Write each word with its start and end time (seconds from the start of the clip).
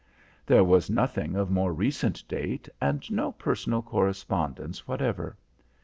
There 0.47 0.63
was 0.63 0.89
nothing 0.89 1.35
of 1.35 1.51
more 1.51 1.71
recent 1.71 2.27
date 2.27 2.67
and 2.81 3.03
no 3.11 3.31
personal 3.31 3.83
correspondence 3.83 4.87
whatever. 4.87 5.37